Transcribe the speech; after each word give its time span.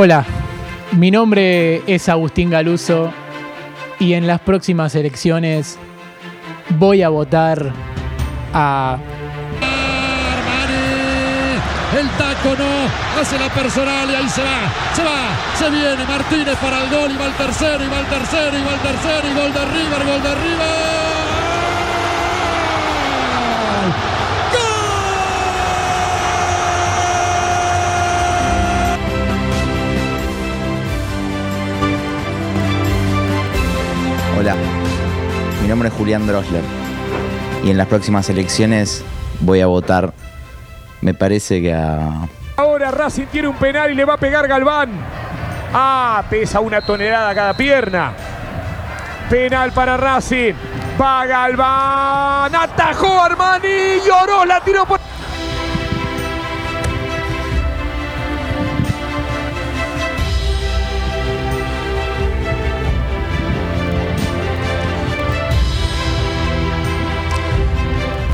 Hola, 0.00 0.24
mi 0.92 1.10
nombre 1.10 1.82
es 1.92 2.08
Agustín 2.08 2.50
Galuso 2.50 3.12
y 3.98 4.12
en 4.12 4.28
las 4.28 4.40
próximas 4.40 4.94
elecciones 4.94 5.76
voy 6.78 7.02
a 7.02 7.08
votar 7.08 7.72
a 8.54 8.96
El 11.98 12.08
taco 12.10 12.50
no, 12.56 13.20
hace 13.20 13.40
la 13.40 13.48
personal 13.48 14.08
y 14.08 14.14
ahí 14.14 14.28
se 14.28 14.40
va, 14.40 14.72
se 14.94 15.02
va, 15.02 15.58
se 15.58 15.68
viene 15.68 16.04
Martínez 16.06 16.56
para 16.58 16.84
el 16.84 16.90
gol 16.90 17.10
y 17.10 17.16
va 17.18 17.26
el 17.26 17.32
tercero, 17.32 17.84
y 17.84 17.88
va 17.88 17.98
el 17.98 18.06
tercero, 18.06 18.56
y 18.56 18.62
va 18.62 18.74
el 18.74 18.80
tercero, 18.80 19.28
y 19.28 19.34
gol 19.34 19.52
de 19.52 19.64
River, 19.64 20.06
gol 20.06 20.22
de 20.22 20.34
River. 20.36 20.97
Mi 35.62 35.68
nombre 35.68 35.88
es 35.88 35.94
Julián 35.94 36.26
Drosler 36.26 36.62
y 37.64 37.70
en 37.70 37.76
las 37.76 37.86
próximas 37.86 38.28
elecciones 38.30 39.04
voy 39.40 39.60
a 39.60 39.66
votar, 39.66 40.12
me 41.00 41.14
parece 41.14 41.60
que 41.60 41.74
a... 41.74 42.28
Ahora 42.56 42.90
Racing 42.90 43.26
tiene 43.26 43.48
un 43.48 43.56
penal 43.56 43.90
y 43.90 43.94
le 43.94 44.04
va 44.04 44.14
a 44.14 44.16
pegar 44.16 44.48
Galván. 44.48 44.90
Ah, 45.72 46.24
pesa 46.28 46.60
una 46.60 46.80
tonelada 46.80 47.34
cada 47.34 47.54
pierna. 47.54 48.12
Penal 49.30 49.70
para 49.72 49.96
Racing. 49.96 50.54
Va 51.00 51.24
Galván. 51.26 52.54
Atajó 52.54 53.22
Armani. 53.22 54.00
Lloró. 54.04 54.44
La 54.44 54.60
tiró 54.60 54.86
por. 54.86 54.98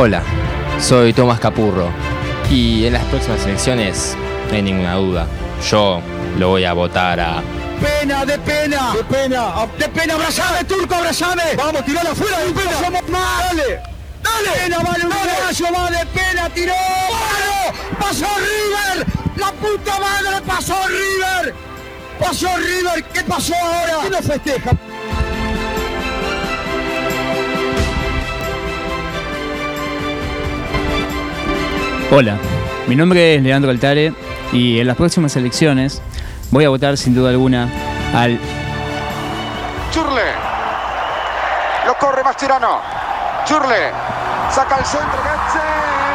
Hola, 0.00 0.22
soy 0.80 1.12
Tomás 1.12 1.40
Capurro 1.40 1.90
y 2.48 2.86
en 2.86 2.92
las 2.92 3.04
próximas 3.06 3.44
elecciones, 3.44 4.16
no 4.48 4.54
hay 4.54 4.62
ninguna 4.62 4.94
duda, 4.94 5.26
yo 5.68 6.00
lo 6.38 6.50
voy 6.50 6.64
a 6.64 6.72
votar 6.72 7.18
a... 7.18 7.42
Pena, 7.82 8.24
de 8.24 8.38
pena. 8.38 8.94
De 8.94 9.02
pena. 9.02 9.66
De 9.76 9.88
pena, 9.88 10.14
abrazame, 10.14 10.62
turco, 10.66 10.94
abrazame. 10.94 11.42
Vamos, 11.56 11.84
tiralo 11.84 12.10
afuera, 12.10 12.38
de 12.38 12.52
pena. 12.52 12.72
Somos 12.80 13.08
más. 13.08 13.46
Dale. 13.48 13.80
Dale. 14.22 14.50
Pena, 14.62 14.78
vale, 14.84 15.04
un 15.04 15.12
abrazo 15.12 15.64
de 15.64 16.06
pena, 16.06 16.48
tiró. 16.50 16.74
¡Palo! 17.10 17.98
¡Pasó 17.98 18.26
River! 18.36 19.06
¡La 19.34 19.50
puta 19.50 19.98
madre 19.98 20.42
pasó 20.46 20.76
River! 20.86 21.54
¡Pasó 22.20 22.56
River! 22.56 23.04
¿Qué 23.12 23.22
pasó 23.24 23.52
ahora? 23.56 23.98
¿Quién 24.02 24.12
lo 24.12 24.22
festeja? 24.22 24.70
Hola, 32.10 32.38
mi 32.86 32.96
nombre 32.96 33.34
es 33.34 33.42
Leandro 33.42 33.70
Altare 33.70 34.14
y 34.50 34.80
en 34.80 34.86
las 34.86 34.96
próximas 34.96 35.36
elecciones 35.36 36.00
voy 36.50 36.64
a 36.64 36.70
votar 36.70 36.96
sin 36.96 37.14
duda 37.14 37.28
alguna 37.28 37.68
al 38.14 38.40
Churle. 39.92 40.22
Lo 41.86 41.94
corre 41.98 42.24
Mascherano. 42.24 42.80
Churle. 43.44 43.90
Saca 44.50 44.78
el 44.78 44.86
centro. 44.86 45.18
Getze. 45.22 46.07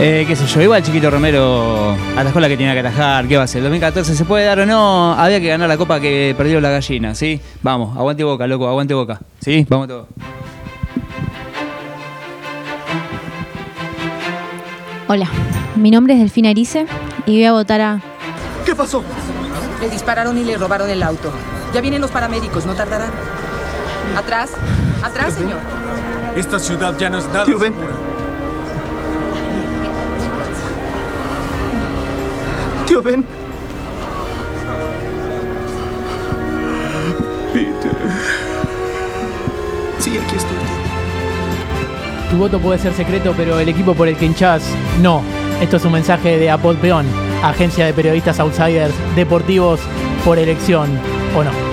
Eh, 0.00 0.24
qué 0.28 0.36
sé 0.36 0.46
yo, 0.46 0.62
igual 0.62 0.80
Chiquito 0.80 1.10
Romero 1.10 1.96
atajó 2.16 2.38
la 2.38 2.48
que 2.48 2.56
tenía 2.56 2.72
que 2.72 2.78
atajar, 2.78 3.26
¿qué 3.26 3.36
va 3.36 3.42
a 3.42 3.46
ser? 3.48 3.62
2014 3.62 4.14
se 4.14 4.24
puede 4.24 4.44
dar 4.44 4.60
o 4.60 4.66
no, 4.66 5.12
había 5.14 5.40
que 5.40 5.48
ganar 5.48 5.68
la 5.68 5.76
copa 5.76 5.98
que 5.98 6.36
perdió 6.38 6.60
la 6.60 6.70
gallina, 6.70 7.16
¿sí? 7.16 7.40
Vamos, 7.62 7.96
aguante 7.96 8.22
boca, 8.22 8.46
loco, 8.46 8.68
aguante 8.68 8.94
boca, 8.94 9.20
¿sí? 9.40 9.66
Vamos 9.68 9.88
todos. 9.88 10.06
Hola, 15.08 15.28
mi 15.74 15.90
nombre 15.90 16.14
es 16.14 16.20
Delfina 16.20 16.50
Erice 16.50 16.86
y 17.26 17.32
voy 17.32 17.44
a 17.46 17.52
votar 17.52 17.80
a... 17.80 18.00
¿Qué 18.64 18.76
pasó? 18.76 19.02
Le 19.80 19.90
dispararon 19.90 20.38
y 20.38 20.44
le 20.44 20.56
robaron 20.56 20.88
el 20.88 21.02
auto. 21.02 21.32
Ya 21.74 21.80
vienen 21.80 22.00
los 22.00 22.12
paramédicos, 22.12 22.66
no 22.66 22.74
tardarán. 22.74 23.10
Atrás, 24.16 24.52
atrás, 25.02 25.34
señor. 25.34 25.58
Esta 26.36 26.60
ciudad 26.60 26.96
ya 26.96 27.10
no 27.10 27.18
es 27.18 27.26
nada. 27.26 27.46
Tío, 32.88 33.02
ven. 33.02 33.22
Peter. 37.52 37.92
Sí, 39.98 40.16
aquí 40.16 40.36
estoy. 40.36 40.56
Tu 42.30 42.36
voto 42.38 42.58
puede 42.58 42.78
ser 42.78 42.94
secreto, 42.94 43.34
pero 43.36 43.60
el 43.60 43.68
equipo 43.68 43.92
por 43.92 44.08
el 44.08 44.16
que 44.16 44.24
hinchás, 44.24 44.62
no. 45.02 45.22
Esto 45.60 45.76
es 45.76 45.84
un 45.84 45.92
mensaje 45.92 46.38
de 46.38 46.50
Apod 46.50 46.76
Peón, 46.76 47.04
agencia 47.42 47.84
de 47.84 47.92
periodistas 47.92 48.40
outsiders 48.40 48.94
deportivos 49.14 49.80
por 50.24 50.38
elección 50.38 50.88
o 51.36 51.44
no. 51.44 51.67